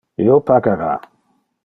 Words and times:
Io 0.27 0.37
pagara. 0.47 0.89